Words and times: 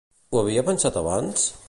Ho 0.35 0.39
havia 0.43 0.63
pensat 0.71 0.99
abans? 1.03 1.45